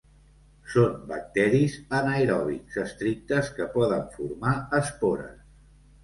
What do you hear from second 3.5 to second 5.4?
que poden formar espores.